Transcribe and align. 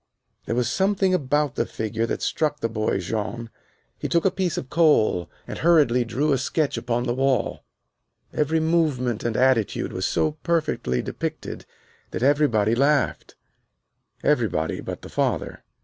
There 0.47 0.55
was 0.55 0.67
something 0.67 1.13
about 1.13 1.53
the 1.53 1.63
figure 1.67 2.07
that 2.07 2.23
struck 2.23 2.59
the 2.61 2.67
boy 2.69 2.97
Jean. 2.97 3.51
He 3.99 4.09
took 4.09 4.25
a 4.25 4.31
piece 4.31 4.57
of 4.57 4.63
charcoal 4.67 5.29
and 5.45 5.59
hurriedly 5.59 6.05
drew 6.05 6.33
a 6.33 6.39
sketch 6.39 6.75
upon 6.75 7.03
the 7.03 7.13
wall. 7.13 7.63
Every 8.33 8.59
movement 8.59 9.23
and 9.23 9.37
attitude 9.37 9.93
was 9.93 10.07
so 10.07 10.31
perfectly 10.41 11.03
depicted 11.03 11.67
that 12.09 12.23
everybody 12.23 12.73
laughed 12.73 13.35
everybody 14.23 14.81
but 14.81 15.03
the 15.03 15.09
father. 15.09 15.63